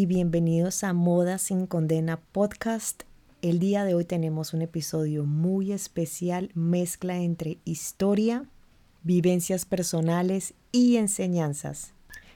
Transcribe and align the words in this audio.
y 0.00 0.06
bienvenidos 0.06 0.82
a 0.82 0.94
Moda 0.94 1.36
sin 1.36 1.66
Condena 1.66 2.18
Podcast. 2.32 3.02
El 3.42 3.58
día 3.58 3.84
de 3.84 3.92
hoy 3.92 4.06
tenemos 4.06 4.54
un 4.54 4.62
episodio 4.62 5.26
muy 5.26 5.72
especial, 5.72 6.50
mezcla 6.54 7.18
entre 7.18 7.58
historia, 7.66 8.46
vivencias 9.02 9.66
personales 9.66 10.54
y 10.72 10.96
enseñanzas. 10.96 11.92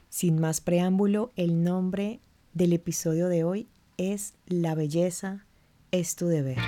Sin 0.09 0.39
más 0.39 0.61
preámbulo, 0.61 1.31
el 1.37 1.63
nombre 1.63 2.19
del 2.53 2.71
episodio 2.71 3.29
de 3.29 3.43
hoy 3.43 3.67
es 3.97 4.35
La 4.45 4.75
belleza 4.75 5.43
es 5.89 6.15
tu 6.15 6.27
deber. 6.27 6.59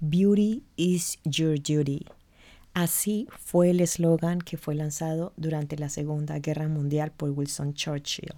Beauty 0.00 0.64
is 0.76 1.16
your 1.22 1.54
duty. 1.54 2.06
Así 2.74 3.28
fue 3.38 3.70
el 3.70 3.80
eslogan 3.80 4.38
que 4.38 4.56
fue 4.56 4.74
lanzado 4.74 5.34
durante 5.36 5.76
la 5.76 5.90
Segunda 5.90 6.38
Guerra 6.38 6.68
Mundial 6.68 7.12
por 7.12 7.30
Wilson 7.30 7.74
Churchill. 7.74 8.34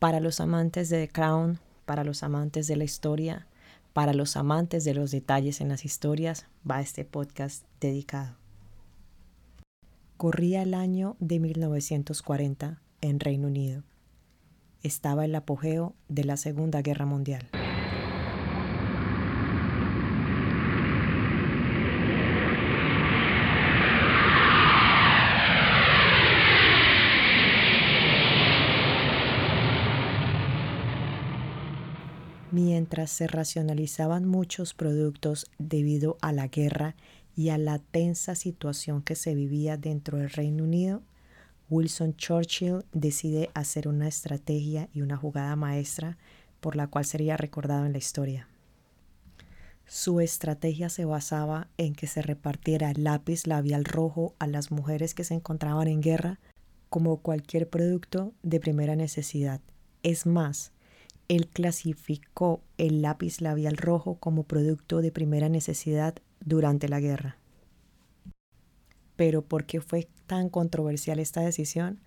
Para 0.00 0.18
los 0.18 0.40
amantes 0.40 0.88
de 0.88 1.06
The 1.06 1.12
Crown, 1.12 1.60
para 1.84 2.02
los 2.02 2.24
amantes 2.24 2.66
de 2.66 2.74
la 2.74 2.82
historia, 2.82 3.46
para 3.92 4.14
los 4.14 4.36
amantes 4.36 4.84
de 4.84 4.94
los 4.94 5.12
detalles 5.12 5.60
en 5.60 5.68
las 5.68 5.84
historias, 5.84 6.46
va 6.68 6.80
este 6.80 7.04
podcast 7.04 7.64
dedicado. 7.80 8.36
Corría 10.16 10.62
el 10.62 10.74
año 10.74 11.16
de 11.20 11.38
1940 11.38 12.80
en 13.00 13.20
Reino 13.20 13.46
Unido. 13.46 13.84
Estaba 14.82 15.24
el 15.24 15.34
apogeo 15.36 15.94
de 16.08 16.24
la 16.24 16.36
Segunda 16.36 16.82
Guerra 16.82 17.06
Mundial. 17.06 17.48
Mientras 32.52 33.10
se 33.10 33.26
racionalizaban 33.26 34.26
muchos 34.26 34.74
productos 34.74 35.46
debido 35.58 36.18
a 36.20 36.32
la 36.32 36.48
guerra 36.48 36.96
y 37.34 37.48
a 37.48 37.56
la 37.56 37.78
tensa 37.78 38.34
situación 38.34 39.00
que 39.00 39.14
se 39.14 39.34
vivía 39.34 39.78
dentro 39.78 40.18
del 40.18 40.28
Reino 40.28 40.64
Unido, 40.64 41.00
Wilson 41.70 42.14
Churchill 42.14 42.84
decide 42.92 43.48
hacer 43.54 43.88
una 43.88 44.06
estrategia 44.06 44.90
y 44.92 45.00
una 45.00 45.16
jugada 45.16 45.56
maestra 45.56 46.18
por 46.60 46.76
la 46.76 46.88
cual 46.88 47.06
sería 47.06 47.38
recordado 47.38 47.86
en 47.86 47.92
la 47.92 47.98
historia. 47.98 48.46
Su 49.86 50.20
estrategia 50.20 50.90
se 50.90 51.06
basaba 51.06 51.68
en 51.78 51.94
que 51.94 52.06
se 52.06 52.20
repartiera 52.20 52.90
el 52.90 53.02
lápiz 53.02 53.46
labial 53.46 53.86
rojo 53.86 54.34
a 54.38 54.46
las 54.46 54.70
mujeres 54.70 55.14
que 55.14 55.24
se 55.24 55.32
encontraban 55.32 55.88
en 55.88 56.02
guerra 56.02 56.38
como 56.90 57.16
cualquier 57.16 57.70
producto 57.70 58.34
de 58.42 58.60
primera 58.60 58.94
necesidad. 58.94 59.62
Es 60.02 60.26
más, 60.26 60.70
él 61.28 61.48
clasificó 61.48 62.60
el 62.78 63.02
lápiz 63.02 63.40
labial 63.40 63.76
rojo 63.76 64.16
como 64.16 64.44
producto 64.44 65.00
de 65.00 65.12
primera 65.12 65.48
necesidad 65.48 66.14
durante 66.44 66.88
la 66.88 67.00
guerra. 67.00 67.38
Pero 69.16 69.42
¿por 69.42 69.64
qué 69.64 69.80
fue 69.80 70.08
tan 70.26 70.48
controversial 70.48 71.18
esta 71.18 71.40
decisión? 71.40 72.00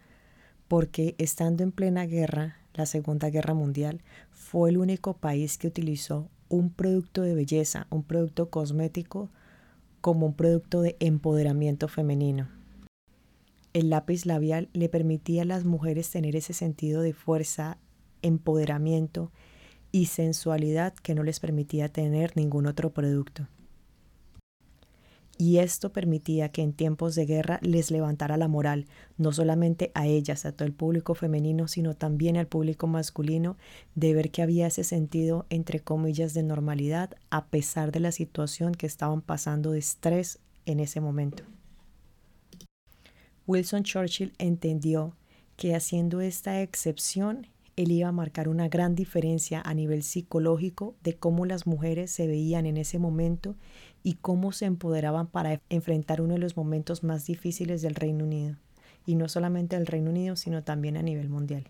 Porque 0.67 1.15
estando 1.17 1.63
en 1.63 1.71
plena 1.71 2.05
guerra, 2.05 2.57
la 2.73 2.85
Segunda 2.85 3.29
Guerra 3.29 3.53
Mundial, 3.53 4.01
fue 4.31 4.69
el 4.69 4.77
único 4.77 5.15
país 5.15 5.57
que 5.57 5.67
utilizó 5.67 6.29
un 6.49 6.69
producto 6.69 7.21
de 7.21 7.35
belleza, 7.35 7.87
un 7.89 8.03
producto 8.03 8.49
cosmético, 8.49 9.29
como 10.01 10.27
un 10.27 10.33
producto 10.35 10.81
de 10.81 10.97
empoderamiento 10.99 11.87
femenino. 11.87 12.47
El 13.73 13.89
lápiz 13.89 14.25
labial 14.25 14.69
le 14.73 14.87
permitía 14.87 15.41
a 15.41 15.45
las 15.45 15.65
mujeres 15.65 16.09
tener 16.09 16.35
ese 16.35 16.53
sentido 16.53 17.01
de 17.01 17.13
fuerza 17.13 17.77
empoderamiento 18.25 19.31
y 19.91 20.07
sensualidad 20.07 20.93
que 20.93 21.15
no 21.15 21.23
les 21.23 21.39
permitía 21.39 21.89
tener 21.89 22.35
ningún 22.35 22.67
otro 22.67 22.91
producto. 22.91 23.47
Y 25.37 25.57
esto 25.57 25.91
permitía 25.91 26.49
que 26.49 26.61
en 26.61 26.71
tiempos 26.71 27.13
de 27.15 27.25
guerra 27.25 27.59
les 27.61 27.91
levantara 27.91 28.37
la 28.37 28.47
moral, 28.47 28.85
no 29.17 29.33
solamente 29.33 29.91
a 29.93 30.07
ellas, 30.07 30.45
a 30.45 30.53
todo 30.53 30.65
el 30.65 30.73
público 30.73 31.13
femenino, 31.13 31.67
sino 31.67 31.93
también 31.93 32.37
al 32.37 32.47
público 32.47 32.87
masculino, 32.87 33.57
de 33.95 34.13
ver 34.13 34.31
que 34.31 34.41
había 34.41 34.67
ese 34.67 34.85
sentido, 34.85 35.45
entre 35.49 35.81
comillas, 35.81 36.33
de 36.33 36.43
normalidad, 36.43 37.15
a 37.29 37.47
pesar 37.47 37.91
de 37.91 37.99
la 37.99 38.13
situación 38.13 38.73
que 38.73 38.85
estaban 38.85 39.21
pasando 39.21 39.71
de 39.71 39.79
estrés 39.79 40.39
en 40.65 40.79
ese 40.79 41.01
momento. 41.01 41.43
Wilson 43.45 43.83
Churchill 43.83 44.33
entendió 44.37 45.15
que 45.57 45.75
haciendo 45.75 46.21
esta 46.21 46.61
excepción 46.61 47.47
él 47.75 47.91
iba 47.91 48.07
a 48.07 48.13
marcar 48.13 48.47
una 48.47 48.69
gran 48.69 48.95
diferencia 48.95 49.61
a 49.61 49.73
nivel 49.73 50.03
psicológico 50.03 50.95
de 51.03 51.15
cómo 51.15 51.45
las 51.45 51.67
mujeres 51.67 52.09
se 52.11 52.27
veían 52.27 52.65
en 52.65 52.77
ese 52.77 52.99
momento 52.99 53.55
y 54.01 54.13
cómo 54.13 54.51
se 54.51 54.65
empoderaban 54.65 55.27
para 55.27 55.61
enfrentar 55.69 56.21
uno 56.21 56.35
de 56.35 56.39
los 56.39 56.55
momentos 56.55 57.03
más 57.03 57.25
difíciles 57.25 57.81
del 57.81 57.95
Reino 57.95 58.23
Unido. 58.23 58.55
Y 59.05 59.15
no 59.15 59.27
solamente 59.27 59.75
del 59.75 59.87
Reino 59.87 60.11
Unido, 60.11 60.35
sino 60.35 60.63
también 60.63 60.95
a 60.97 61.03
nivel 61.03 61.29
mundial. 61.29 61.69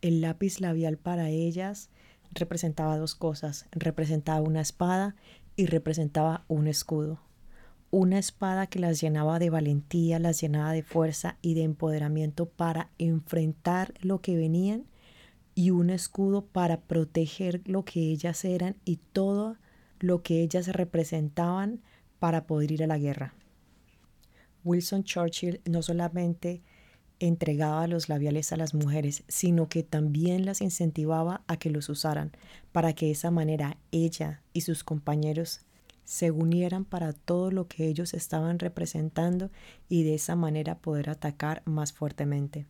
El 0.00 0.22
lápiz 0.22 0.60
labial 0.60 0.96
para 0.96 1.28
ellas 1.28 1.90
representaba 2.32 2.96
dos 2.96 3.14
cosas. 3.14 3.66
Representaba 3.72 4.40
una 4.40 4.60
espada 4.60 5.16
y 5.54 5.66
representaba 5.66 6.44
un 6.48 6.66
escudo. 6.66 7.20
Una 7.90 8.18
espada 8.18 8.68
que 8.68 8.78
las 8.78 9.00
llenaba 9.00 9.38
de 9.38 9.50
valentía, 9.50 10.18
las 10.18 10.40
llenaba 10.40 10.72
de 10.72 10.82
fuerza 10.82 11.36
y 11.42 11.54
de 11.54 11.64
empoderamiento 11.64 12.46
para 12.46 12.90
enfrentar 12.98 13.94
lo 14.00 14.20
que 14.20 14.36
venían 14.36 14.86
y 15.60 15.72
un 15.72 15.90
escudo 15.90 16.46
para 16.46 16.80
proteger 16.80 17.60
lo 17.66 17.84
que 17.84 18.00
ellas 18.00 18.46
eran 18.46 18.76
y 18.86 18.96
todo 18.96 19.58
lo 19.98 20.22
que 20.22 20.40
ellas 20.40 20.68
representaban 20.68 21.82
para 22.18 22.46
poder 22.46 22.72
ir 22.72 22.82
a 22.82 22.86
la 22.86 22.96
guerra. 22.96 23.34
Wilson 24.64 25.04
Churchill 25.04 25.60
no 25.66 25.82
solamente 25.82 26.62
entregaba 27.18 27.86
los 27.88 28.08
labiales 28.08 28.52
a 28.52 28.56
las 28.56 28.72
mujeres, 28.72 29.22
sino 29.28 29.68
que 29.68 29.82
también 29.82 30.46
las 30.46 30.62
incentivaba 30.62 31.42
a 31.46 31.58
que 31.58 31.68
los 31.68 31.90
usaran, 31.90 32.32
para 32.72 32.94
que 32.94 33.06
de 33.06 33.12
esa 33.12 33.30
manera 33.30 33.76
ella 33.92 34.40
y 34.54 34.62
sus 34.62 34.82
compañeros 34.82 35.60
se 36.04 36.30
unieran 36.30 36.86
para 36.86 37.12
todo 37.12 37.50
lo 37.50 37.68
que 37.68 37.86
ellos 37.86 38.14
estaban 38.14 38.60
representando 38.60 39.50
y 39.90 40.04
de 40.04 40.14
esa 40.14 40.36
manera 40.36 40.78
poder 40.78 41.10
atacar 41.10 41.60
más 41.66 41.92
fuertemente. 41.92 42.64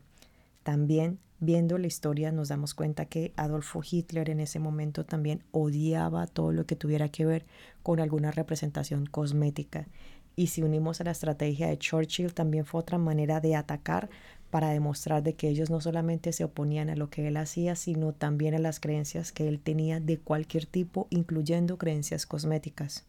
También 0.62 1.18
viendo 1.40 1.78
la 1.78 1.86
historia 1.86 2.32
nos 2.32 2.48
damos 2.48 2.74
cuenta 2.74 3.06
que 3.06 3.32
Adolfo 3.36 3.80
Hitler 3.88 4.28
en 4.30 4.40
ese 4.40 4.58
momento 4.58 5.04
también 5.04 5.42
odiaba 5.50 6.26
todo 6.26 6.52
lo 6.52 6.66
que 6.66 6.76
tuviera 6.76 7.08
que 7.08 7.24
ver 7.24 7.46
con 7.82 7.98
alguna 7.98 8.30
representación 8.30 9.06
cosmética. 9.06 9.88
Y 10.36 10.48
si 10.48 10.62
unimos 10.62 11.00
a 11.00 11.04
la 11.04 11.10
estrategia 11.10 11.68
de 11.68 11.78
Churchill, 11.78 12.34
también 12.34 12.64
fue 12.64 12.80
otra 12.80 12.98
manera 12.98 13.40
de 13.40 13.56
atacar 13.56 14.10
para 14.50 14.70
demostrar 14.70 15.22
de 15.22 15.34
que 15.34 15.48
ellos 15.48 15.70
no 15.70 15.80
solamente 15.80 16.32
se 16.32 16.44
oponían 16.44 16.90
a 16.90 16.96
lo 16.96 17.08
que 17.08 17.26
él 17.26 17.36
hacía, 17.36 17.76
sino 17.76 18.12
también 18.12 18.54
a 18.54 18.58
las 18.58 18.80
creencias 18.80 19.32
que 19.32 19.48
él 19.48 19.60
tenía 19.60 20.00
de 20.00 20.18
cualquier 20.18 20.66
tipo, 20.66 21.06
incluyendo 21.10 21.78
creencias 21.78 22.26
cosméticas. 22.26 23.06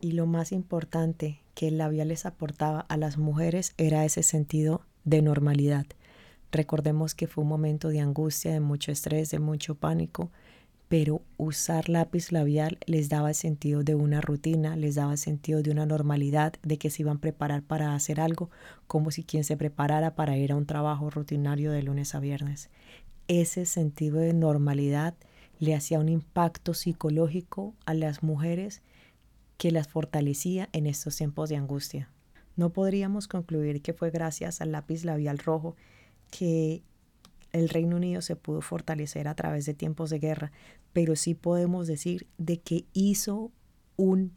Y 0.00 0.12
lo 0.12 0.26
más 0.26 0.52
importante 0.52 1.40
que 1.54 1.68
el 1.68 1.78
labial 1.78 2.08
les 2.08 2.26
aportaba 2.26 2.80
a 2.80 2.96
las 2.96 3.16
mujeres 3.16 3.72
era 3.78 4.04
ese 4.04 4.22
sentido 4.22 4.82
de 5.06 5.22
normalidad. 5.22 5.86
Recordemos 6.52 7.14
que 7.14 7.26
fue 7.26 7.42
un 7.44 7.48
momento 7.48 7.88
de 7.88 8.00
angustia, 8.00 8.52
de 8.52 8.60
mucho 8.60 8.92
estrés, 8.92 9.30
de 9.30 9.38
mucho 9.38 9.74
pánico, 9.76 10.30
pero 10.88 11.22
usar 11.36 11.88
lápiz 11.88 12.30
labial 12.30 12.78
les 12.86 13.08
daba 13.08 13.34
sentido 13.34 13.82
de 13.82 13.94
una 13.94 14.20
rutina, 14.20 14.76
les 14.76 14.96
daba 14.96 15.16
sentido 15.16 15.62
de 15.62 15.70
una 15.70 15.86
normalidad, 15.86 16.54
de 16.62 16.78
que 16.78 16.90
se 16.90 17.02
iban 17.02 17.16
a 17.16 17.20
preparar 17.20 17.62
para 17.62 17.94
hacer 17.94 18.20
algo, 18.20 18.50
como 18.86 19.10
si 19.10 19.24
quien 19.24 19.42
se 19.42 19.56
preparara 19.56 20.14
para 20.14 20.36
ir 20.36 20.52
a 20.52 20.56
un 20.56 20.66
trabajo 20.66 21.10
rutinario 21.10 21.72
de 21.72 21.82
lunes 21.82 22.14
a 22.14 22.20
viernes. 22.20 22.68
Ese 23.28 23.66
sentido 23.66 24.18
de 24.18 24.32
normalidad 24.32 25.14
le 25.58 25.74
hacía 25.74 25.98
un 25.98 26.08
impacto 26.08 26.74
psicológico 26.74 27.74
a 27.86 27.94
las 27.94 28.22
mujeres 28.22 28.82
que 29.56 29.72
las 29.72 29.88
fortalecía 29.88 30.68
en 30.72 30.86
estos 30.86 31.16
tiempos 31.16 31.48
de 31.48 31.56
angustia. 31.56 32.10
No 32.56 32.70
podríamos 32.72 33.28
concluir 33.28 33.82
que 33.82 33.92
fue 33.92 34.10
gracias 34.10 34.60
al 34.60 34.72
lápiz 34.72 35.04
labial 35.04 35.38
rojo 35.38 35.76
que 36.30 36.82
el 37.52 37.68
Reino 37.68 37.96
Unido 37.96 38.22
se 38.22 38.36
pudo 38.36 38.60
fortalecer 38.60 39.28
a 39.28 39.34
través 39.34 39.66
de 39.66 39.74
tiempos 39.74 40.10
de 40.10 40.18
guerra, 40.18 40.52
pero 40.92 41.16
sí 41.16 41.34
podemos 41.34 41.86
decir 41.86 42.26
de 42.38 42.58
que 42.58 42.86
hizo 42.92 43.52
un 43.96 44.32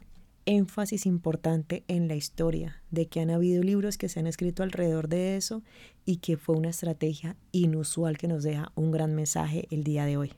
énfasis 0.46 1.06
importante 1.06 1.84
en 1.86 2.08
la 2.08 2.14
historia, 2.14 2.82
de 2.90 3.06
que 3.08 3.20
han 3.20 3.30
habido 3.30 3.62
libros 3.62 3.98
que 3.98 4.08
se 4.08 4.20
han 4.20 4.26
escrito 4.26 4.62
alrededor 4.62 5.08
de 5.08 5.36
eso 5.36 5.62
y 6.04 6.16
que 6.16 6.36
fue 6.36 6.56
una 6.56 6.70
estrategia 6.70 7.36
inusual 7.52 8.18
que 8.18 8.28
nos 8.28 8.42
deja 8.42 8.72
un 8.74 8.90
gran 8.90 9.14
mensaje 9.14 9.66
el 9.70 9.84
día 9.84 10.06
de 10.06 10.16
hoy. 10.16 10.32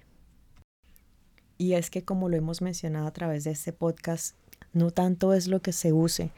Y 1.56 1.74
es 1.74 1.90
que 1.90 2.04
como 2.04 2.28
lo 2.28 2.36
hemos 2.36 2.60
mencionado 2.60 3.06
a 3.06 3.12
través 3.12 3.44
de 3.44 3.52
este 3.52 3.72
podcast, 3.72 4.36
no 4.72 4.90
tanto 4.90 5.32
es 5.34 5.48
lo 5.48 5.60
que 5.60 5.72
se 5.72 5.92
use, 5.92 6.30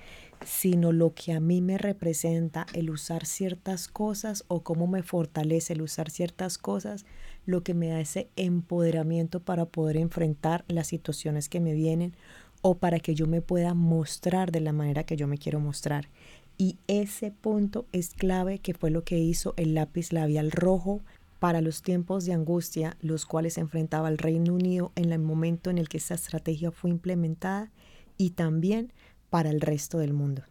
sino 0.44 0.92
lo 0.92 1.14
que 1.14 1.32
a 1.32 1.40
mí 1.40 1.60
me 1.60 1.78
representa 1.78 2.66
el 2.72 2.90
usar 2.90 3.26
ciertas 3.26 3.88
cosas 3.88 4.44
o 4.48 4.62
cómo 4.62 4.86
me 4.86 5.02
fortalece 5.02 5.72
el 5.72 5.82
usar 5.82 6.10
ciertas 6.10 6.58
cosas, 6.58 7.04
lo 7.46 7.62
que 7.62 7.74
me 7.74 7.88
da 7.88 8.00
ese 8.00 8.28
empoderamiento 8.36 9.40
para 9.40 9.66
poder 9.66 9.96
enfrentar 9.96 10.64
las 10.68 10.88
situaciones 10.88 11.48
que 11.48 11.60
me 11.60 11.74
vienen 11.74 12.14
o 12.62 12.76
para 12.76 12.98
que 12.98 13.14
yo 13.14 13.26
me 13.26 13.42
pueda 13.42 13.74
mostrar 13.74 14.50
de 14.50 14.60
la 14.60 14.72
manera 14.72 15.04
que 15.04 15.16
yo 15.16 15.26
me 15.26 15.38
quiero 15.38 15.60
mostrar. 15.60 16.08
Y 16.56 16.78
ese 16.86 17.30
punto 17.30 17.86
es 17.92 18.14
clave 18.14 18.58
que 18.58 18.74
fue 18.74 18.90
lo 18.90 19.04
que 19.04 19.18
hizo 19.18 19.54
el 19.56 19.74
lápiz 19.74 20.12
labial 20.12 20.50
rojo 20.50 21.02
para 21.40 21.60
los 21.60 21.82
tiempos 21.82 22.24
de 22.24 22.32
angustia, 22.32 22.96
los 23.00 23.26
cuales 23.26 23.58
enfrentaba 23.58 24.08
el 24.08 24.18
Reino 24.18 24.54
Unido 24.54 24.92
en 24.94 25.12
el 25.12 25.18
momento 25.18 25.68
en 25.68 25.78
el 25.78 25.88
que 25.88 25.98
esa 25.98 26.14
estrategia 26.14 26.70
fue 26.70 26.90
implementada 26.90 27.70
y 28.16 28.30
también 28.30 28.92
para 29.30 29.50
el 29.50 29.60
resto 29.60 29.98
del 29.98 30.12
mundo. 30.12 30.42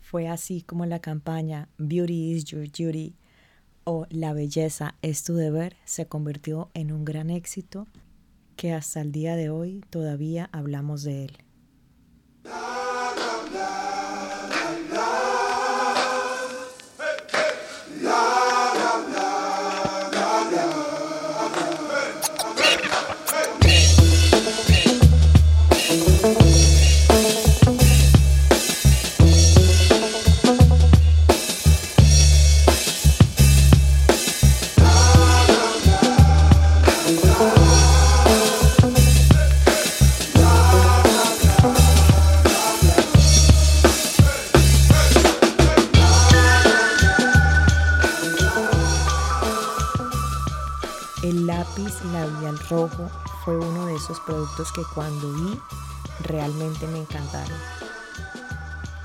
Fue 0.00 0.28
así 0.28 0.62
como 0.62 0.84
la 0.86 1.00
campaña 1.00 1.68
Beauty 1.78 2.32
is 2.32 2.44
Your 2.44 2.66
Duty 2.66 3.14
o 3.84 4.06
La 4.10 4.32
belleza 4.32 4.94
es 5.02 5.24
tu 5.24 5.34
deber 5.34 5.76
se 5.84 6.06
convirtió 6.06 6.70
en 6.74 6.92
un 6.92 7.04
gran 7.04 7.30
éxito 7.30 7.86
que 8.56 8.72
hasta 8.72 9.00
el 9.00 9.12
día 9.12 9.36
de 9.36 9.50
hoy 9.50 9.82
todavía 9.90 10.48
hablamos 10.52 11.02
de 11.02 11.24
él. 11.24 11.38
Fue 53.44 53.58
uno 53.58 53.86
de 53.86 53.96
esos 53.96 54.20
productos 54.20 54.70
que 54.72 54.82
cuando 54.94 55.32
vi 55.32 55.58
realmente 56.20 56.86
me 56.86 56.98
encantaron. 56.98 57.56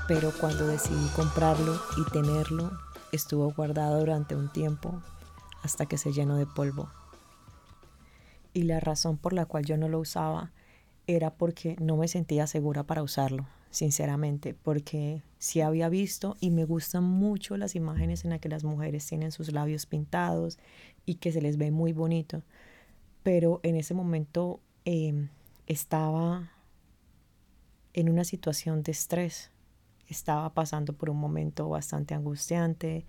Pero 0.06 0.32
cuando 0.38 0.68
decidí 0.68 1.08
comprarlo 1.16 1.76
y 1.96 2.08
tenerlo, 2.10 2.70
estuvo 3.10 3.52
guardado 3.52 3.98
durante 3.98 4.36
un 4.36 4.48
tiempo 4.52 5.02
hasta 5.62 5.86
que 5.86 5.98
se 5.98 6.12
llenó 6.12 6.36
de 6.36 6.46
polvo. 6.46 6.88
Y 8.54 8.62
la 8.62 8.78
razón 8.78 9.16
por 9.16 9.32
la 9.32 9.44
cual 9.44 9.64
yo 9.64 9.76
no 9.76 9.88
lo 9.88 9.98
usaba 9.98 10.52
era 11.08 11.34
porque 11.34 11.76
no 11.80 11.96
me 11.96 12.06
sentía 12.06 12.46
segura 12.46 12.84
para 12.84 13.02
usarlo, 13.02 13.46
sinceramente, 13.70 14.54
porque 14.54 15.22
sí 15.38 15.62
había 15.62 15.88
visto 15.88 16.36
y 16.38 16.50
me 16.50 16.64
gustan 16.64 17.02
mucho 17.02 17.56
las 17.56 17.74
imágenes 17.74 18.24
en 18.24 18.30
las 18.30 18.40
que 18.40 18.48
las 18.48 18.62
mujeres 18.62 19.04
tienen 19.04 19.32
sus 19.32 19.52
labios 19.52 19.86
pintados 19.86 20.58
y 21.06 21.16
que 21.16 21.32
se 21.32 21.42
les 21.42 21.56
ve 21.56 21.70
muy 21.70 21.92
bonito, 21.92 22.42
pero 23.28 23.60
en 23.62 23.76
ese 23.76 23.92
momento 23.92 24.58
em, 24.86 25.28
estaba 25.66 26.50
en 27.92 28.08
una 28.08 28.24
situación 28.24 28.82
de 28.82 28.92
estrés, 28.92 29.50
estaba 30.08 30.54
pasando 30.54 30.94
por 30.94 31.10
un 31.10 31.18
momento 31.18 31.68
bastante 31.68 32.14
angustiante, 32.14 33.04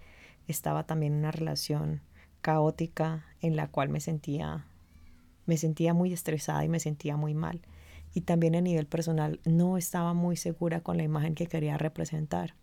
estaba 0.46 0.86
también 0.86 1.14
en 1.14 1.20
una 1.20 1.32
relación 1.32 2.02
caótica 2.42 3.28
en 3.40 3.56
la 3.56 3.70
cual 3.70 3.88
me 3.88 4.02
sentía 4.02 4.66
me 5.46 5.56
sentía 5.56 5.94
muy 5.94 6.12
estresada 6.12 6.66
y 6.66 6.68
me 6.68 6.82
sentía 6.82 7.16
muy 7.16 7.34
mal. 7.34 7.62
Y 8.14 8.20
también 8.20 8.58
a 8.58 8.62
nivel 8.62 8.88
personal 8.88 9.40
no 9.46 9.78
estaba 9.78 10.14
muy 10.14 10.36
segura 10.36 10.82
con 10.82 10.98
la 10.98 11.04
imagen 11.04 11.34
que 11.34 11.48
quería 11.48 11.78
representar. 11.78 12.56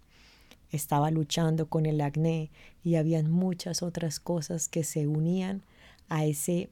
Estaba 0.71 1.11
luchando 1.11 1.71
con 1.71 1.87
el 1.87 2.03
acné 2.03 2.51
y 2.85 2.97
habían 2.97 3.31
muchas 3.31 3.83
otras 3.83 4.21
cosas 4.21 4.69
que 4.69 4.85
se 4.85 5.07
unían 5.07 5.63
a 6.11 6.27
ese 6.27 6.69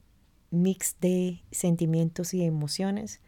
mix 0.55 0.95
de 1.01 1.41
sentimientos 1.51 2.33
y 2.33 2.43
emociones 2.43 3.21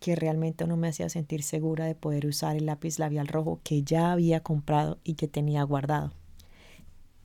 que 0.00 0.16
realmente 0.16 0.66
no 0.66 0.76
me 0.76 0.88
hacía 0.88 1.08
sentir 1.08 1.42
segura 1.42 1.86
de 1.86 1.94
poder 1.94 2.26
usar 2.26 2.56
el 2.56 2.66
lápiz 2.66 2.98
labial 2.98 3.28
rojo 3.28 3.60
que 3.62 3.82
ya 3.82 4.12
había 4.12 4.40
comprado 4.40 4.98
y 5.04 5.14
que 5.14 5.28
tenía 5.28 5.62
guardado. 5.62 6.12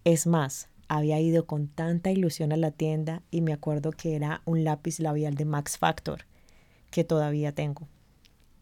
Es 0.03 0.27
más, 0.27 0.69
había 0.87 1.19
ido 1.19 1.47
con 1.47 1.67
tanta 1.67 2.11
ilusión 2.11 2.53
a 2.53 2.57
la 2.57 2.71
tienda 2.71 3.23
y 3.31 3.41
me 3.41 3.51
acuerdo 3.51 3.91
que 3.91 4.15
era 4.15 4.41
un 4.45 4.63
lápiz 4.63 4.99
labial 4.99 5.35
de 5.35 5.45
Max 5.45 5.77
Factor 5.77 6.21
que 6.91 7.03
todavía 7.03 7.51
tengo. 7.51 7.87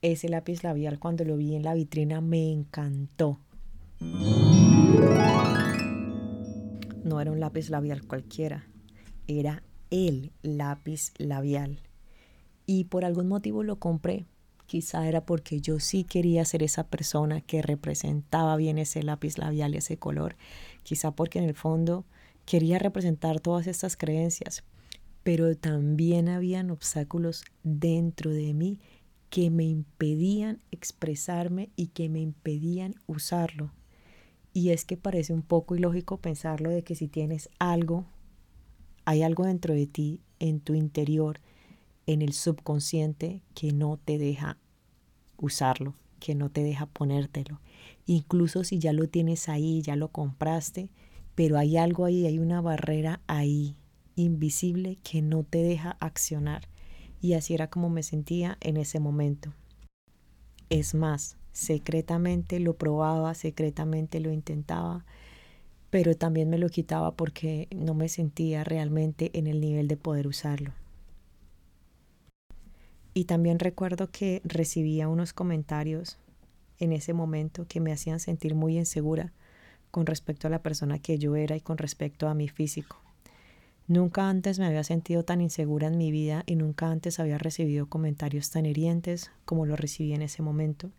Ese 0.02 0.30
lápiz 0.30 0.64
labial 0.64 0.98
cuando 0.98 1.26
lo 1.26 1.38
vi 1.38 1.56
en 1.56 1.64
la 1.64 1.74
vitrina 1.74 2.22
me 2.22 2.52
encantó. 2.52 3.40
No 7.04 7.22
era 7.22 7.32
un 7.32 7.40
lápiz 7.40 7.70
labial 7.70 8.08
cualquiera, 8.08 8.68
era 9.28 9.62
el 9.90 10.32
lápiz 10.42 11.12
labial. 11.18 11.80
Y 12.66 12.86
por 12.86 13.06
algún 13.06 13.28
motivo 13.28 13.64
lo 13.64 13.78
compré. 13.78 14.26
Quizá 14.66 15.08
era 15.08 15.26
porque 15.26 15.62
yo 15.62 15.80
sí 15.80 16.04
quería 16.04 16.44
ser 16.46 16.64
esa 16.64 16.88
persona 16.88 17.42
que 17.42 17.62
representaba 17.62 18.56
bien 18.56 18.78
ese 18.78 19.04
lápiz 19.04 19.38
labial, 19.38 19.76
ese 19.76 19.98
color. 19.98 20.36
Quizá 20.84 21.12
porque 21.12 21.40
en 21.40 21.46
el 21.46 21.54
fondo 21.54 22.06
quería 22.46 22.80
representar 22.80 23.40
todas 23.40 23.68
estas 23.68 23.96
creencias. 23.96 24.64
Pero 25.24 25.56
también 25.56 26.30
habían 26.30 26.72
obstáculos 26.72 27.44
dentro 27.64 28.32
de 28.32 28.54
mí 28.54 28.80
que 29.30 29.50
me 29.50 29.66
impedían 29.66 30.62
expresarme 30.72 31.70
y 31.76 31.88
que 31.88 32.10
me 32.10 32.22
impedían 32.22 32.96
usarlo. 33.06 33.72
Y 34.54 34.70
es 34.70 34.86
que 34.86 34.98
parece 34.98 35.34
un 35.34 35.42
poco 35.42 35.76
ilógico 35.76 36.18
pensarlo 36.18 36.70
de 36.70 36.84
que 36.84 36.96
si 36.96 37.08
tienes 37.08 37.50
algo 37.60 38.06
hay 39.06 39.24
algo 39.24 39.46
dentro 39.46 39.74
de 39.74 39.88
ti, 39.88 40.20
en 40.40 40.60
tu 40.60 40.74
interior, 40.74 41.40
en 42.08 42.22
el 42.22 42.34
subconsciente, 42.34 43.42
que 43.54 43.72
no 43.72 43.98
te 44.04 44.18
deja 44.18 44.58
usarlo, 45.38 45.96
que 46.20 46.36
no 46.36 46.50
te 46.50 46.64
deja 46.64 46.88
ponértelo. 46.88 47.62
Incluso 48.06 48.64
si 48.64 48.80
ya 48.80 48.94
lo 48.94 49.08
tienes 49.08 49.50
ahí, 49.50 49.82
ya 49.82 49.96
lo 49.96 50.10
compraste, 50.10 50.90
pero 51.36 51.58
hay 51.58 51.78
algo 51.78 52.06
ahí, 52.06 52.26
hay 52.26 52.40
una 52.40 52.62
barrera 52.62 53.22
ahí, 53.28 53.76
invisible, 54.16 54.98
que 55.04 55.22
no 55.22 55.44
te 55.44 55.60
deja 55.60 55.98
accionar. 56.00 56.68
Y 57.22 57.34
así 57.34 57.54
era 57.54 57.70
como 57.70 57.90
me 57.90 58.04
sentía 58.04 58.58
en 58.62 58.78
ese 58.78 59.00
momento. 59.00 59.54
Es 60.70 60.94
más, 60.94 61.38
secretamente 61.52 62.60
lo 62.60 62.76
probaba, 62.76 63.34
secretamente 63.34 64.20
lo 64.20 64.32
intentaba, 64.32 65.06
pero 65.96 66.14
también 66.14 66.50
me 66.50 66.58
lo 66.58 66.68
quitaba 66.68 67.16
porque 67.16 67.70
no 67.74 67.94
me 67.94 68.10
sentía 68.10 68.66
realmente 68.66 69.32
en 69.32 69.48
el 69.48 69.62
nivel 69.62 69.88
de 69.88 69.96
poder 69.96 70.28
usarlo. 70.28 70.74
Y 73.14 73.24
también 73.24 73.60
recuerdo 73.60 74.12
que 74.12 74.42
recibía 74.44 75.08
unos 75.08 75.32
comentarios 75.32 76.18
en 76.80 76.92
ese 76.92 77.14
momento 77.14 77.66
que 77.70 77.80
me 77.80 77.94
hacían 77.94 78.20
sentir 78.20 78.56
muy 78.56 78.78
insegura 78.78 79.32
con 79.90 80.06
respecto 80.06 80.48
a 80.48 80.50
la 80.50 80.62
persona 80.62 81.00
que 81.00 81.18
yo 81.18 81.38
era 81.38 81.56
y 81.56 81.62
con 81.62 81.78
respecto 81.78 82.28
a 82.28 82.34
mi 82.34 82.50
físico. 82.50 82.98
Nunca 83.88 84.28
antes 84.28 84.60
me 84.60 84.66
había 84.66 84.84
sentido 84.84 85.24
tan 85.24 85.40
insegura 85.40 85.88
en 85.88 85.98
mi 85.98 86.12
vida 86.12 86.44
y 86.46 86.58
nunca 86.58 86.92
antes 86.92 87.22
había 87.22 87.38
recibido 87.38 87.88
comentarios 87.88 88.52
tan 88.52 88.66
hirientes 88.66 89.32
como 89.46 89.66
lo 89.66 89.78
recibí 89.78 90.12
en 90.12 90.24
ese 90.24 90.42
momento 90.42 90.92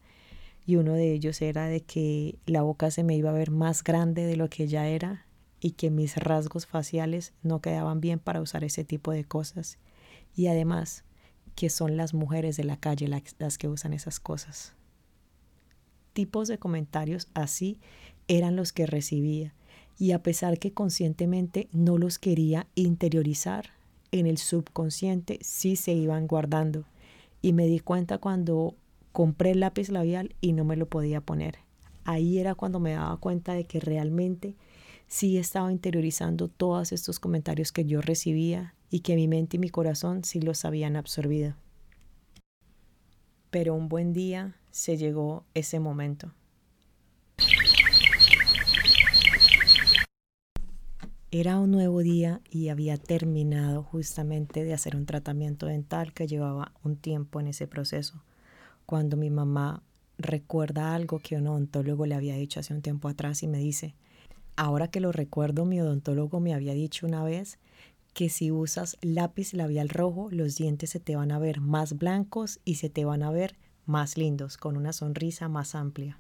y 0.66 0.76
uno 0.76 0.94
de 0.94 1.12
ellos 1.12 1.40
era 1.40 1.66
de 1.66 1.80
que 1.80 2.38
la 2.44 2.62
boca 2.62 2.90
se 2.90 3.04
me 3.04 3.16
iba 3.16 3.30
a 3.30 3.34
ver 3.34 3.50
más 3.52 3.84
grande 3.84 4.24
de 4.26 4.36
lo 4.36 4.50
que 4.50 4.66
ya 4.66 4.88
era 4.88 5.24
y 5.60 5.72
que 5.72 5.90
mis 5.90 6.16
rasgos 6.16 6.66
faciales 6.66 7.32
no 7.42 7.60
quedaban 7.60 8.00
bien 8.00 8.18
para 8.18 8.40
usar 8.40 8.64
ese 8.64 8.84
tipo 8.84 9.12
de 9.12 9.24
cosas. 9.24 9.78
Y 10.34 10.48
además, 10.48 11.04
que 11.54 11.70
son 11.70 11.96
las 11.96 12.14
mujeres 12.14 12.56
de 12.56 12.64
la 12.64 12.76
calle 12.76 13.08
las 13.38 13.58
que 13.58 13.68
usan 13.68 13.92
esas 13.92 14.18
cosas. 14.18 14.74
Tipos 16.12 16.48
de 16.48 16.58
comentarios 16.58 17.28
así 17.34 17.78
eran 18.26 18.56
los 18.56 18.72
que 18.72 18.86
recibía 18.86 19.54
y 19.98 20.12
a 20.12 20.22
pesar 20.22 20.58
que 20.58 20.72
conscientemente 20.72 21.68
no 21.72 21.96
los 21.96 22.18
quería 22.18 22.66
interiorizar, 22.74 23.70
en 24.12 24.26
el 24.26 24.38
subconsciente 24.38 25.38
sí 25.42 25.76
se 25.76 25.92
iban 25.92 26.26
guardando. 26.26 26.84
Y 27.40 27.52
me 27.52 27.66
di 27.66 27.80
cuenta 27.80 28.18
cuando 28.18 28.74
compré 29.16 29.52
el 29.52 29.60
lápiz 29.60 29.88
labial 29.88 30.34
y 30.42 30.52
no 30.52 30.66
me 30.66 30.76
lo 30.76 30.90
podía 30.90 31.22
poner. 31.22 31.60
Ahí 32.04 32.38
era 32.38 32.54
cuando 32.54 32.80
me 32.80 32.92
daba 32.92 33.16
cuenta 33.16 33.54
de 33.54 33.64
que 33.64 33.80
realmente 33.80 34.56
sí 35.06 35.38
estaba 35.38 35.72
interiorizando 35.72 36.48
todos 36.48 36.92
estos 36.92 37.18
comentarios 37.18 37.72
que 37.72 37.86
yo 37.86 38.02
recibía 38.02 38.74
y 38.90 39.00
que 39.00 39.16
mi 39.16 39.26
mente 39.26 39.56
y 39.56 39.58
mi 39.58 39.70
corazón 39.70 40.22
sí 40.22 40.38
los 40.42 40.66
habían 40.66 40.96
absorbido. 40.96 41.54
Pero 43.48 43.74
un 43.74 43.88
buen 43.88 44.12
día 44.12 44.54
se 44.70 44.98
llegó 44.98 45.46
ese 45.54 45.80
momento. 45.80 46.34
Era 51.30 51.58
un 51.58 51.70
nuevo 51.70 52.00
día 52.00 52.42
y 52.50 52.68
había 52.68 52.98
terminado 52.98 53.82
justamente 53.82 54.62
de 54.62 54.74
hacer 54.74 54.94
un 54.94 55.06
tratamiento 55.06 55.64
dental 55.64 56.12
que 56.12 56.26
llevaba 56.26 56.72
un 56.82 56.96
tiempo 56.96 57.40
en 57.40 57.46
ese 57.46 57.66
proceso. 57.66 58.22
Cuando 58.86 59.16
mi 59.16 59.30
mamá 59.30 59.82
recuerda 60.16 60.94
algo 60.94 61.18
que 61.18 61.36
un 61.36 61.48
odontólogo 61.48 62.06
le 62.06 62.14
había 62.14 62.36
dicho 62.36 62.60
hace 62.60 62.72
un 62.72 62.82
tiempo 62.82 63.08
atrás 63.08 63.42
y 63.42 63.48
me 63.48 63.58
dice, 63.58 63.96
ahora 64.56 64.88
que 64.88 65.00
lo 65.00 65.12
recuerdo, 65.12 65.64
mi 65.64 65.80
odontólogo 65.80 66.40
me 66.40 66.54
había 66.54 66.72
dicho 66.72 67.06
una 67.06 67.24
vez 67.24 67.58
que 68.14 68.28
si 68.28 68.50
usas 68.50 68.96
lápiz 69.02 69.52
labial 69.52 69.88
rojo, 69.88 70.28
los 70.30 70.56
dientes 70.56 70.90
se 70.90 71.00
te 71.00 71.16
van 71.16 71.32
a 71.32 71.38
ver 71.38 71.60
más 71.60 71.98
blancos 71.98 72.60
y 72.64 72.76
se 72.76 72.88
te 72.88 73.04
van 73.04 73.22
a 73.22 73.30
ver 73.30 73.56
más 73.84 74.16
lindos, 74.16 74.56
con 74.56 74.76
una 74.76 74.92
sonrisa 74.92 75.48
más 75.48 75.74
amplia. 75.74 76.18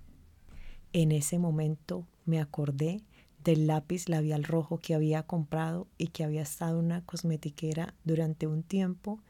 En 0.92 1.12
ese 1.12 1.38
momento 1.38 2.06
me 2.24 2.40
acordé 2.40 3.02
del 3.42 3.66
lápiz 3.66 4.08
labial 4.08 4.44
rojo 4.44 4.78
que 4.78 4.94
había 4.94 5.22
comprado 5.22 5.86
y 5.98 6.08
que 6.08 6.24
había 6.24 6.42
estado 6.42 6.80
en 6.80 6.86
una 6.86 7.04
cosmetiquera 7.04 7.94
durante 8.04 8.46
un 8.46 8.62
tiempo 8.62 9.20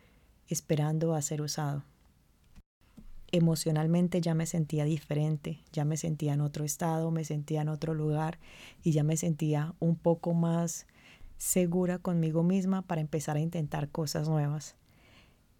esperando 0.48 1.14
a 1.14 1.22
ser 1.22 1.42
usado. 1.42 1.84
Emocionalmente 3.32 4.20
ya 4.20 4.34
me 4.34 4.46
sentía 4.46 4.84
diferente, 4.84 5.60
ya 5.72 5.84
me 5.84 5.96
sentía 5.96 6.34
en 6.34 6.40
otro 6.40 6.64
estado, 6.64 7.10
me 7.10 7.24
sentía 7.24 7.62
en 7.62 7.68
otro 7.68 7.94
lugar 7.94 8.38
y 8.82 8.92
ya 8.92 9.02
me 9.02 9.16
sentía 9.16 9.74
un 9.80 9.96
poco 9.96 10.32
más 10.32 10.86
segura 11.36 11.98
conmigo 11.98 12.42
misma 12.42 12.82
para 12.82 13.00
empezar 13.00 13.36
a 13.36 13.40
intentar 13.40 13.90
cosas 13.90 14.28
nuevas. 14.28 14.76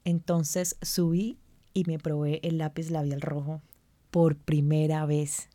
Entonces 0.04 0.76
subí 0.80 1.38
y 1.74 1.84
me 1.84 1.98
probé 1.98 2.40
el 2.42 2.58
lápiz 2.58 2.90
labial 2.90 3.20
rojo 3.20 3.60
por 4.10 4.36
primera 4.36 5.04
vez 5.04 5.48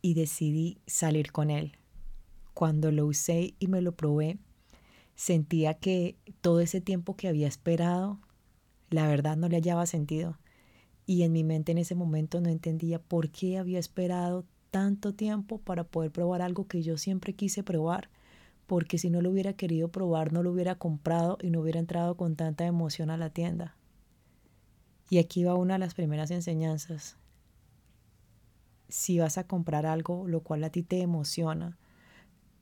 y 0.00 0.14
decidí 0.14 0.78
salir 0.86 1.30
con 1.30 1.50
él 1.50 1.78
cuando 2.58 2.90
lo 2.90 3.06
usé 3.06 3.54
y 3.60 3.68
me 3.68 3.80
lo 3.80 3.92
probé, 3.92 4.36
sentía 5.14 5.74
que 5.74 6.16
todo 6.40 6.58
ese 6.58 6.80
tiempo 6.80 7.14
que 7.14 7.28
había 7.28 7.46
esperado, 7.46 8.18
la 8.90 9.06
verdad 9.06 9.36
no 9.36 9.48
le 9.48 9.58
hallaba 9.58 9.86
sentido. 9.86 10.36
Y 11.08 11.22
en 11.22 11.32
mi 11.32 11.42
mente 11.42 11.72
en 11.72 11.78
ese 11.78 11.94
momento 11.94 12.42
no 12.42 12.50
entendía 12.50 12.98
por 12.98 13.30
qué 13.30 13.56
había 13.56 13.78
esperado 13.78 14.44
tanto 14.70 15.14
tiempo 15.14 15.56
para 15.56 15.84
poder 15.84 16.10
probar 16.10 16.42
algo 16.42 16.68
que 16.68 16.82
yo 16.82 16.98
siempre 16.98 17.32
quise 17.32 17.62
probar, 17.62 18.10
porque 18.66 18.98
si 18.98 19.08
no 19.08 19.22
lo 19.22 19.30
hubiera 19.30 19.54
querido 19.54 19.88
probar, 19.88 20.34
no 20.34 20.42
lo 20.42 20.52
hubiera 20.52 20.74
comprado 20.74 21.38
y 21.40 21.48
no 21.48 21.62
hubiera 21.62 21.80
entrado 21.80 22.18
con 22.18 22.36
tanta 22.36 22.66
emoción 22.66 23.08
a 23.08 23.16
la 23.16 23.30
tienda. 23.30 23.74
Y 25.08 25.16
aquí 25.16 25.44
va 25.44 25.54
una 25.54 25.76
de 25.76 25.78
las 25.78 25.94
primeras 25.94 26.30
enseñanzas. 26.30 27.16
Si 28.90 29.18
vas 29.18 29.38
a 29.38 29.46
comprar 29.46 29.86
algo 29.86 30.28
lo 30.28 30.40
cual 30.42 30.62
a 30.62 30.68
ti 30.68 30.82
te 30.82 31.00
emociona, 31.00 31.78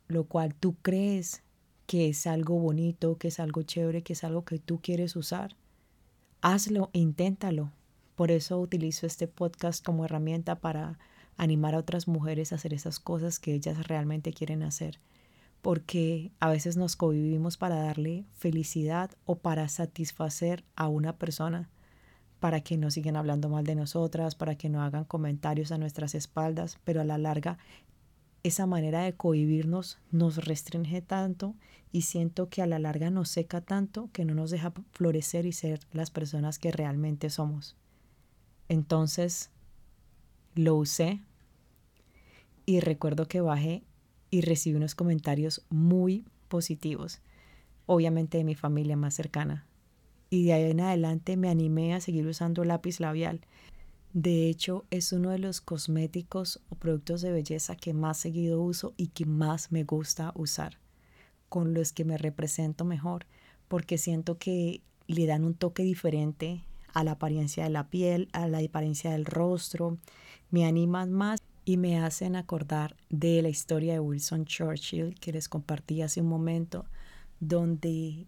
lo 0.07 0.23
cual 0.23 0.55
tú 0.55 0.77
crees 0.83 1.43
que 1.89 2.11
es 2.11 2.29
algo 2.29 2.61
bonito, 2.61 3.19
que 3.19 3.27
es 3.27 3.41
algo 3.41 3.65
chévere, 3.65 4.05
que 4.05 4.13
es 4.13 4.23
algo 4.23 4.45
que 4.45 4.61
tú 4.61 4.79
quieres 4.81 5.17
usar, 5.17 5.57
hazlo, 6.43 6.91
inténtalo. 6.93 7.73
Por 8.17 8.31
eso 8.31 8.59
utilizo 8.59 9.07
este 9.07 9.29
podcast 9.29 9.85
como 9.85 10.07
herramienta 10.07 10.57
para 10.57 10.99
animar 11.37 11.75
a 11.75 11.79
otras 11.79 12.09
mujeres 12.09 12.51
a 12.51 12.55
hacer 12.55 12.73
esas 12.73 12.99
cosas 12.99 13.39
que 13.39 13.53
ellas 13.53 13.87
realmente 13.87 14.33
quieren 14.33 14.63
hacer. 14.63 14.99
Porque 15.61 16.33
a 16.41 16.49
veces 16.49 16.79
nos 16.79 16.97
convivimos 16.97 17.59
para 17.59 17.77
darle 17.77 18.25
felicidad 18.33 19.11
o 19.27 19.37
para 19.37 19.69
satisfacer 19.69 20.65
a 20.77 20.89
una 20.89 21.19
persona, 21.19 21.69
para 22.41 22.63
que 22.63 22.79
no 22.79 22.91
sigan 22.91 23.17
hablando 23.17 23.51
mal 23.51 23.65
de 23.65 23.75
nosotras, 23.75 24.35
para 24.35 24.55
que 24.55 24.71
no 24.71 24.83
hagan 24.83 25.05
comentarios 25.05 25.71
a 25.71 25.77
nuestras 25.77 26.15
espaldas, 26.15 26.79
pero 26.85 27.03
a 27.03 27.05
la 27.05 27.19
larga 27.19 27.59
esa 28.43 28.65
manera 28.65 29.03
de 29.03 29.13
cohibirnos 29.13 29.99
nos 30.11 30.43
restringe 30.45 31.03
tanto 31.03 31.55
y 31.93 32.03
siento 32.03 32.49
que 32.49 32.63
a 32.63 32.67
la 32.67 32.79
larga 32.79 33.11
nos 33.11 33.29
seca 33.29 33.61
tanto 33.61 34.09
que 34.13 34.25
no 34.25 34.35
nos 34.35 34.51
deja 34.51 34.73
florecer 34.93 35.45
y 35.45 35.53
ser 35.53 35.81
las 35.93 36.11
personas 36.11 36.59
que 36.59 36.71
realmente 36.71 37.29
somos. 37.29 37.77
Entonces 38.69 39.51
lo 40.55 40.77
usé 40.77 41.21
y 42.65 42.81
recuerdo 42.81 43.29
que 43.29 43.41
bajé 43.41 43.85
y 44.31 44.41
recibí 44.41 44.77
unos 44.77 44.95
comentarios 44.95 45.65
muy 45.71 46.25
positivos, 46.49 47.21
obviamente 47.87 48.39
de 48.39 48.45
mi 48.45 48.55
familia 48.55 48.97
más 48.97 49.15
cercana. 49.15 49.67
Y 50.31 50.45
de 50.47 50.53
ahí 50.55 50.71
en 50.71 50.81
adelante 50.81 51.37
me 51.37 51.49
animé 51.49 51.95
a 51.95 52.01
seguir 52.01 52.27
usando 52.27 52.65
lápiz 52.65 52.99
labial 52.99 53.41
de 54.19 54.49
hecho, 54.49 54.87
es 54.91 55.13
uno 55.13 55.29
de 55.29 55.39
los 55.39 55.61
cosméticos 55.61 56.63
o 56.71 56.75
productos 56.77 57.21
de 57.21 57.33
belleza 57.33 57.77
que 57.77 57.93
más 57.93 58.17
seguido 58.17 58.63
uso 58.63 58.95
y 58.97 59.09
que 59.09 59.27
más 59.27 59.73
me 59.73 59.85
gusta 59.85 60.33
usar, 60.35 60.79
con 61.51 61.75
los 61.75 61.93
que 61.93 62.07
me 62.07 62.17
represento 62.17 62.87
mejor, 62.87 63.27
porque 63.69 63.99
siento 63.99 64.39
que 64.39 64.81
le 65.07 65.27
dan 65.27 65.45
un 65.45 65.53
toque 65.53 65.83
diferente 65.83 66.63
a 66.97 67.05
la 67.05 67.11
apariencia 67.11 67.65
de 67.65 67.69
la 67.69 67.91
piel, 67.91 68.31
a 68.33 68.49
la 68.49 68.59
apariencia 68.59 69.11
del 69.11 69.27
rostro, 69.27 69.99
me 70.51 70.65
animan 70.65 71.13
más 71.13 71.43
y 71.67 71.77
me 71.77 71.99
hacen 71.99 72.37
acordar 72.37 72.97
de 73.11 73.43
la 73.43 73.51
historia 73.51 73.93
de 73.93 74.01
Wilson 74.01 74.47
Churchill 74.47 75.15
que 75.21 75.31
les 75.31 75.51
compartí 75.51 76.01
hace 76.01 76.23
un 76.23 76.29
momento, 76.29 76.87
donde 77.39 78.27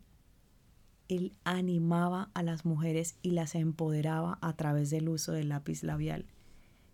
él 1.09 1.33
animaba 1.45 2.31
a 2.35 2.43
las 2.43 2.67
mujeres 2.67 3.17
y 3.23 3.31
las 3.31 3.55
empoderaba 3.55 4.37
a 4.43 4.53
través 4.53 4.91
del 4.91 5.09
uso 5.09 5.33
del 5.33 5.49
lápiz 5.49 5.83
labial. 5.83 6.27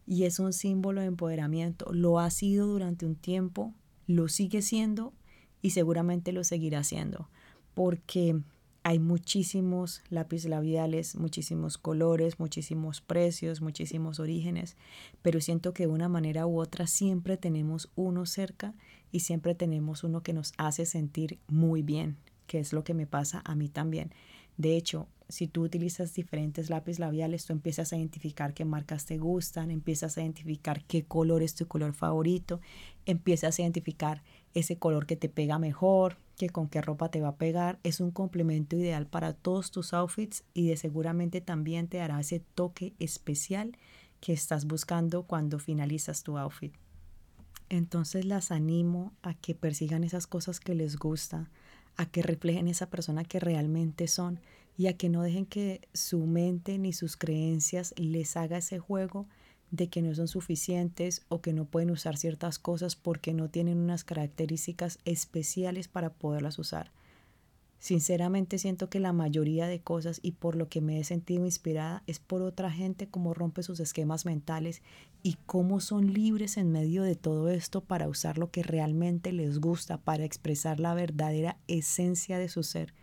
Y 0.06 0.26
es 0.26 0.38
un 0.38 0.52
símbolo 0.52 1.00
de 1.00 1.08
empoderamiento. 1.08 1.92
Lo 1.92 2.20
ha 2.20 2.30
sido 2.30 2.68
durante 2.68 3.04
un 3.04 3.16
tiempo, 3.16 3.74
lo 4.06 4.28
sigue 4.28 4.62
siendo 4.62 5.12
y 5.60 5.70
seguramente 5.70 6.30
lo 6.30 6.44
seguirá 6.44 6.84
siendo. 6.84 7.28
Porque 7.74 8.40
hay 8.84 9.00
muchísimos 9.00 10.02
lápiz 10.08 10.44
labiales, 10.44 11.16
muchísimos 11.16 11.78
colores, 11.78 12.38
muchísimos 12.38 13.00
precios, 13.00 13.60
muchísimos 13.60 14.20
orígenes, 14.20 14.76
pero 15.22 15.40
siento 15.40 15.74
que 15.74 15.86
de 15.86 15.92
una 15.92 16.08
manera 16.08 16.46
u 16.46 16.60
otra 16.60 16.86
siempre 16.86 17.36
tenemos 17.36 17.90
uno 17.96 18.26
cerca 18.26 18.74
y 19.10 19.20
siempre 19.20 19.54
tenemos 19.54 20.04
uno 20.04 20.22
que 20.22 20.32
nos 20.32 20.52
hace 20.58 20.86
sentir 20.86 21.38
muy 21.48 21.82
bien 21.82 22.18
que 22.46 22.58
es 22.58 22.72
lo 22.72 22.84
que 22.84 22.94
me 22.94 23.06
pasa 23.06 23.42
a 23.44 23.54
mí 23.54 23.68
también. 23.68 24.12
De 24.56 24.76
hecho, 24.76 25.08
si 25.28 25.48
tú 25.48 25.62
utilizas 25.62 26.14
diferentes 26.14 26.70
lápiz 26.70 26.98
labiales, 26.98 27.46
tú 27.46 27.52
empiezas 27.52 27.92
a 27.92 27.96
identificar 27.96 28.54
qué 28.54 28.64
marcas 28.64 29.06
te 29.06 29.18
gustan, 29.18 29.70
empiezas 29.70 30.16
a 30.16 30.22
identificar 30.22 30.84
qué 30.84 31.04
color 31.04 31.42
es 31.42 31.54
tu 31.54 31.66
color 31.66 31.94
favorito, 31.94 32.60
empiezas 33.06 33.58
a 33.58 33.62
identificar 33.62 34.22
ese 34.52 34.76
color 34.76 35.06
que 35.06 35.16
te 35.16 35.28
pega 35.28 35.58
mejor, 35.58 36.18
que 36.36 36.50
con 36.50 36.68
qué 36.68 36.80
ropa 36.80 37.10
te 37.10 37.20
va 37.20 37.28
a 37.28 37.36
pegar. 37.36 37.78
Es 37.82 38.00
un 38.00 38.10
complemento 38.10 38.76
ideal 38.76 39.06
para 39.06 39.32
todos 39.32 39.70
tus 39.70 39.92
outfits 39.92 40.44
y 40.54 40.68
de 40.68 40.76
seguramente 40.76 41.40
también 41.40 41.88
te 41.88 41.98
dará 41.98 42.20
ese 42.20 42.40
toque 42.40 42.94
especial 42.98 43.76
que 44.20 44.32
estás 44.32 44.66
buscando 44.66 45.24
cuando 45.24 45.58
finalizas 45.58 46.22
tu 46.22 46.38
outfit. 46.38 46.74
Entonces 47.68 48.24
las 48.24 48.50
animo 48.50 49.12
a 49.22 49.34
que 49.34 49.54
persigan 49.54 50.04
esas 50.04 50.26
cosas 50.26 50.60
que 50.60 50.74
les 50.74 50.96
gustan, 50.96 51.48
a 51.96 52.06
que 52.06 52.22
reflejen 52.22 52.68
esa 52.68 52.90
persona 52.90 53.24
que 53.24 53.40
realmente 53.40 54.08
son 54.08 54.40
y 54.76 54.88
a 54.88 54.96
que 54.96 55.08
no 55.08 55.22
dejen 55.22 55.46
que 55.46 55.80
su 55.92 56.26
mente 56.26 56.78
ni 56.78 56.92
sus 56.92 57.16
creencias 57.16 57.94
les 57.96 58.36
haga 58.36 58.58
ese 58.58 58.78
juego 58.78 59.26
de 59.74 59.88
que 59.88 60.02
no 60.02 60.14
son 60.14 60.28
suficientes 60.28 61.22
o 61.28 61.40
que 61.40 61.52
no 61.52 61.64
pueden 61.64 61.90
usar 61.90 62.16
ciertas 62.16 62.60
cosas 62.60 62.94
porque 62.94 63.34
no 63.34 63.50
tienen 63.50 63.78
unas 63.78 64.04
características 64.04 65.00
especiales 65.04 65.88
para 65.88 66.10
poderlas 66.10 66.60
usar. 66.60 66.92
Sinceramente 67.80 68.58
siento 68.58 68.88
que 68.88 69.00
la 69.00 69.12
mayoría 69.12 69.66
de 69.66 69.80
cosas 69.80 70.20
y 70.22 70.32
por 70.32 70.54
lo 70.54 70.68
que 70.68 70.80
me 70.80 71.00
he 71.00 71.04
sentido 71.04 71.44
inspirada 71.44 72.04
es 72.06 72.20
por 72.20 72.40
otra 72.40 72.70
gente 72.70 73.08
cómo 73.08 73.34
rompe 73.34 73.64
sus 73.64 73.80
esquemas 73.80 74.24
mentales 74.24 74.80
y 75.22 75.36
cómo 75.44 75.80
son 75.80 76.14
libres 76.14 76.56
en 76.56 76.70
medio 76.70 77.02
de 77.02 77.16
todo 77.16 77.50
esto 77.50 77.82
para 77.82 78.08
usar 78.08 78.38
lo 78.38 78.50
que 78.50 78.62
realmente 78.62 79.32
les 79.32 79.58
gusta, 79.58 79.98
para 79.98 80.24
expresar 80.24 80.78
la 80.78 80.94
verdadera 80.94 81.58
esencia 81.66 82.38
de 82.38 82.48
su 82.48 82.62
ser. 82.62 82.94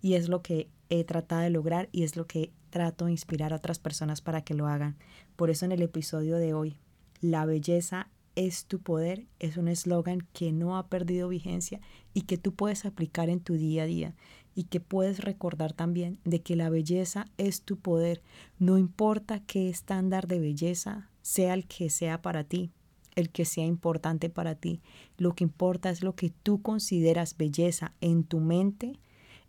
Y 0.00 0.14
es 0.14 0.28
lo 0.28 0.42
que 0.42 0.68
he 0.90 1.02
tratado 1.04 1.42
de 1.42 1.50
lograr 1.50 1.88
y 1.90 2.04
es 2.04 2.16
lo 2.16 2.26
que 2.26 2.52
trato 2.74 3.04
de 3.04 3.12
inspirar 3.12 3.52
a 3.52 3.56
otras 3.56 3.78
personas 3.78 4.20
para 4.20 4.42
que 4.42 4.54
lo 4.54 4.66
hagan. 4.66 4.96
Por 5.36 5.48
eso 5.48 5.64
en 5.64 5.70
el 5.70 5.82
episodio 5.82 6.38
de 6.38 6.54
hoy, 6.54 6.76
la 7.20 7.46
belleza 7.46 8.08
es 8.34 8.66
tu 8.66 8.80
poder 8.80 9.26
es 9.38 9.56
un 9.56 9.68
eslogan 9.68 10.26
que 10.32 10.50
no 10.50 10.76
ha 10.76 10.88
perdido 10.88 11.28
vigencia 11.28 11.80
y 12.14 12.22
que 12.22 12.36
tú 12.36 12.52
puedes 12.52 12.84
aplicar 12.84 13.28
en 13.28 13.38
tu 13.38 13.54
día 13.54 13.84
a 13.84 13.86
día 13.86 14.16
y 14.56 14.64
que 14.64 14.80
puedes 14.80 15.20
recordar 15.20 15.72
también 15.72 16.18
de 16.24 16.42
que 16.42 16.56
la 16.56 16.68
belleza 16.68 17.26
es 17.38 17.62
tu 17.62 17.78
poder. 17.78 18.22
No 18.58 18.76
importa 18.76 19.38
qué 19.46 19.68
estándar 19.68 20.26
de 20.26 20.40
belleza 20.40 21.10
sea 21.22 21.54
el 21.54 21.66
que 21.68 21.90
sea 21.90 22.22
para 22.22 22.42
ti, 22.42 22.72
el 23.14 23.30
que 23.30 23.44
sea 23.44 23.66
importante 23.66 24.30
para 24.30 24.56
ti. 24.56 24.80
Lo 25.16 25.34
que 25.34 25.44
importa 25.44 25.90
es 25.90 26.02
lo 26.02 26.16
que 26.16 26.30
tú 26.30 26.60
consideras 26.60 27.36
belleza 27.36 27.94
en 28.00 28.24
tu 28.24 28.40
mente, 28.40 28.98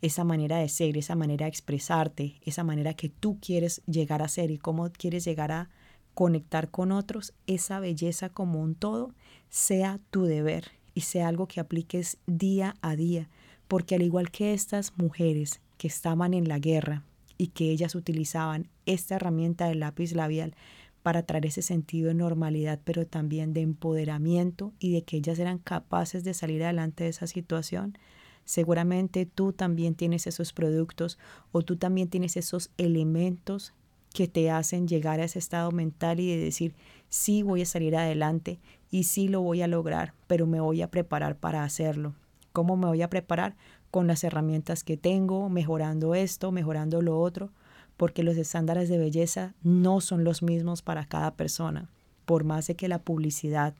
esa 0.06 0.24
manera 0.24 0.58
de 0.58 0.70
ser, 0.70 0.98
esa 0.98 1.16
manera 1.16 1.46
de 1.46 1.50
expresarte, 1.50 2.36
esa 2.44 2.64
manera 2.64 2.94
que 2.94 3.10
tú 3.10 3.40
quieres 3.40 3.82
llegar 3.88 4.22
a 4.22 4.28
ser 4.28 4.52
y 4.52 4.58
cómo 4.58 4.90
quieres 4.92 5.26
llegar 5.26 5.52
a 5.52 5.70
conectar 6.14 6.70
con 6.70 6.92
otros, 6.92 7.34
esa 7.48 7.80
belleza 7.80 8.30
como 8.30 8.62
un 8.62 8.76
todo, 8.76 9.14
sea 9.50 10.00
tu 10.12 10.24
deber 10.24 10.72
y 10.94 11.02
sea 11.02 11.28
algo 11.28 11.48
que 11.48 11.60
apliques 11.60 12.18
día 12.28 12.76
a 12.82 12.96
día, 12.96 13.30
porque 13.68 13.96
al 13.96 14.02
igual 14.02 14.32
que 14.32 14.54
estas 14.54 14.94
mujeres 14.98 15.60
que 15.78 15.88
estaban 15.88 16.34
en 16.34 16.48
la 16.48 16.60
guerra 16.60 17.04
y 17.38 17.48
que 17.48 17.72
ellas 17.72 17.96
utilizaban 17.96 18.70
esta 18.86 19.16
herramienta 19.16 19.68
del 19.68 19.82
lápiz 19.82 20.14
labial 20.14 20.56
para 21.04 21.24
traer 21.24 21.48
ese 21.48 21.62
sentido 21.62 22.08
de 22.08 22.14
normalidad, 22.14 22.80
pero 22.84 23.06
también 23.06 23.54
de 23.54 23.62
empoderamiento 23.62 24.74
y 24.80 24.94
de 24.94 25.04
que 25.04 25.18
ellas 25.18 25.38
eran 25.40 25.58
capaces 25.58 26.24
de 26.24 26.34
salir 26.34 26.64
adelante 26.64 27.04
de 27.04 27.10
esa 27.10 27.28
situación, 27.28 27.98
seguramente 28.46 29.25
tú 29.25 29.52
también 29.52 29.96
tienes 29.96 30.28
esos 30.28 30.54
productos 30.54 31.18
o 31.52 31.64
tú 31.64 31.75
también 31.75 32.08
tienes 32.08 32.38
esos 32.38 32.70
elementos 32.78 33.74
que 34.14 34.28
te 34.30 34.50
hacen 34.50 34.88
llegar 34.88 35.20
a 35.20 35.25
ese 35.25 35.40
estado 35.40 35.72
mental 35.72 36.22
y 36.22 36.30
de 36.30 36.38
decir, 36.38 36.74
sí 37.10 37.44
voy 37.44 37.64
a 37.64 37.66
salir 37.66 37.98
adelante 37.98 38.60
y 38.90 39.04
sí 39.04 39.28
lo 39.28 39.42
voy 39.42 39.62
a 39.62 39.68
lograr, 39.68 40.14
pero 40.28 40.48
me 40.48 40.62
voy 40.62 40.82
a 40.82 40.90
preparar 40.90 41.36
para 41.36 41.64
hacerlo. 41.64 42.14
¿Cómo 42.54 42.78
me 42.78 42.88
voy 42.88 43.02
a 43.02 43.10
preparar? 43.10 43.58
Con 43.92 44.08
las 44.08 44.24
herramientas 44.24 44.86
que 44.86 44.96
tengo, 44.96 45.50
mejorando 45.50 46.16
esto, 46.16 46.54
mejorando 46.54 47.02
lo 47.02 47.20
otro, 47.20 47.52
porque 47.98 48.24
los 48.24 48.38
estándares 48.38 48.88
de 48.88 48.98
belleza 48.98 49.54
no 49.64 50.00
son 50.00 50.24
los 50.24 50.42
mismos 50.42 50.82
para 50.82 51.06
cada 51.06 51.36
persona. 51.36 51.90
Por 52.25 52.46
más 52.46 52.68
de 52.68 52.75
que 52.75 52.88
la 52.88 53.00
publicidad 53.00 53.75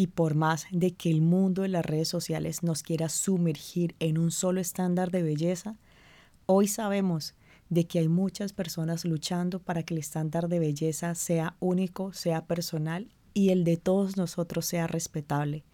y 0.00 0.06
por 0.06 0.34
más 0.34 0.64
de 0.70 0.92
que 0.92 1.10
el 1.10 1.20
mundo 1.20 1.60
de 1.60 1.68
las 1.68 1.84
redes 1.84 2.08
sociales 2.08 2.62
nos 2.62 2.82
quiera 2.82 3.10
sumergir 3.10 3.94
en 3.98 4.16
un 4.16 4.30
solo 4.30 4.58
estándar 4.58 5.10
de 5.10 5.22
belleza, 5.22 5.76
hoy 6.46 6.68
sabemos 6.68 7.34
de 7.68 7.86
que 7.86 7.98
hay 7.98 8.08
muchas 8.08 8.54
personas 8.54 9.04
luchando 9.04 9.58
para 9.58 9.82
que 9.82 9.92
el 9.92 10.00
estándar 10.00 10.48
de 10.48 10.58
belleza 10.58 11.14
sea 11.14 11.54
único, 11.60 12.14
sea 12.14 12.46
personal 12.46 13.10
y 13.34 13.50
el 13.50 13.62
de 13.62 13.76
todos 13.76 14.16
nosotros 14.16 14.64
sea 14.64 14.86
respetable. 14.86 15.64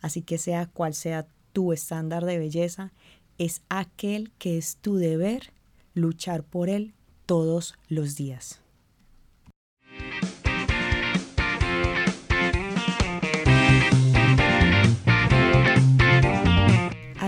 Así 0.00 0.22
que 0.22 0.38
sea 0.38 0.66
cual 0.66 0.92
sea 0.92 1.28
tu 1.52 1.72
estándar 1.72 2.24
de 2.24 2.36
belleza, 2.36 2.92
es 3.38 3.62
aquel 3.68 4.32
que 4.38 4.58
es 4.58 4.78
tu 4.78 4.96
deber 4.96 5.52
luchar 5.94 6.42
por 6.42 6.68
él 6.68 6.94
todos 7.26 7.76
los 7.88 8.16
días. 8.16 8.60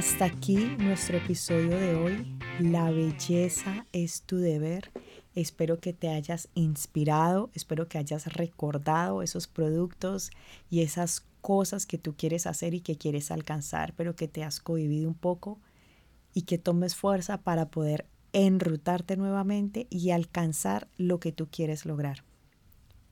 Hasta 0.00 0.24
aquí 0.24 0.56
nuestro 0.78 1.18
episodio 1.18 1.76
de 1.76 1.94
hoy. 1.94 2.38
La 2.58 2.90
belleza 2.90 3.84
es 3.92 4.22
tu 4.22 4.38
deber. 4.38 4.90
Espero 5.34 5.78
que 5.78 5.92
te 5.92 6.08
hayas 6.08 6.48
inspirado, 6.54 7.50
espero 7.52 7.86
que 7.86 7.98
hayas 7.98 8.32
recordado 8.32 9.20
esos 9.20 9.46
productos 9.46 10.30
y 10.70 10.80
esas 10.80 11.26
cosas 11.42 11.84
que 11.84 11.98
tú 11.98 12.14
quieres 12.16 12.46
hacer 12.46 12.72
y 12.72 12.80
que 12.80 12.96
quieres 12.96 13.30
alcanzar, 13.30 13.92
pero 13.94 14.16
que 14.16 14.26
te 14.26 14.42
has 14.42 14.58
cohibido 14.58 15.06
un 15.06 15.14
poco 15.14 15.60
y 16.32 16.42
que 16.42 16.56
tomes 16.56 16.96
fuerza 16.96 17.42
para 17.42 17.68
poder 17.68 18.06
enrutarte 18.32 19.18
nuevamente 19.18 19.86
y 19.90 20.12
alcanzar 20.12 20.88
lo 20.96 21.20
que 21.20 21.32
tú 21.32 21.48
quieres 21.50 21.84
lograr. 21.84 22.24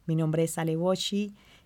Mi 0.06 0.16
nombre 0.16 0.44
es 0.44 0.56
Ale 0.56 0.78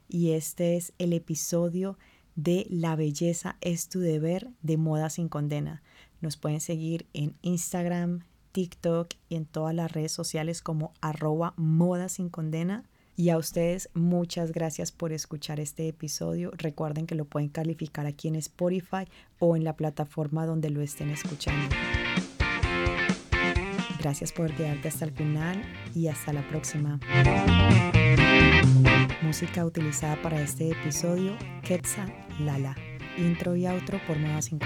y 0.08 0.32
este 0.32 0.76
es 0.76 0.92
el 0.98 1.12
episodio 1.12 1.96
de 2.34 2.66
La 2.70 2.96
belleza 2.96 3.56
es 3.60 3.88
tu 3.88 4.00
deber 4.00 4.48
de 4.62 4.76
Moda 4.76 5.10
sin 5.10 5.28
condena. 5.28 5.82
Nos 6.20 6.36
pueden 6.36 6.60
seguir 6.60 7.06
en 7.12 7.34
Instagram, 7.42 8.20
TikTok 8.52 9.14
y 9.28 9.36
en 9.36 9.46
todas 9.46 9.74
las 9.74 9.92
redes 9.92 10.12
sociales 10.12 10.62
como 10.62 10.92
arroba 11.00 11.54
Moda 11.56 12.08
sin 12.08 12.28
condena. 12.28 12.84
Y 13.14 13.28
a 13.28 13.36
ustedes 13.36 13.90
muchas 13.92 14.52
gracias 14.52 14.90
por 14.90 15.12
escuchar 15.12 15.60
este 15.60 15.86
episodio. 15.88 16.50
Recuerden 16.56 17.06
que 17.06 17.14
lo 17.14 17.26
pueden 17.26 17.50
calificar 17.50 18.06
aquí 18.06 18.28
en 18.28 18.36
Spotify 18.36 19.06
o 19.38 19.54
en 19.56 19.64
la 19.64 19.76
plataforma 19.76 20.46
donde 20.46 20.70
lo 20.70 20.80
estén 20.80 21.10
escuchando. 21.10 21.76
Gracias 23.98 24.32
por 24.32 24.52
quedarte 24.54 24.88
hasta 24.88 25.04
el 25.04 25.12
final 25.12 25.62
y 25.94 26.08
hasta 26.08 26.32
la 26.32 26.46
próxima. 26.48 26.98
Música 29.22 29.64
utilizada 29.64 30.20
para 30.20 30.40
este 30.40 30.70
episodio, 30.70 31.36
Quetzal 31.62 32.12
Lala. 32.40 32.74
Intro 33.16 33.54
y 33.54 33.66
outro 33.66 34.00
por 34.06 34.18
Moda 34.18 34.42
Sin 34.42 34.58